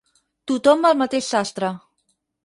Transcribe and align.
Tothom 0.51 0.81
va 0.87 0.91
al 0.93 0.97
mateix 1.01 1.27
sastre. 1.33 1.69